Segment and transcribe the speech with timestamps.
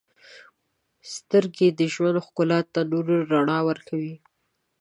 [1.13, 4.15] •سترګې د ژوند ښکلا ته نور رڼا ورکوي.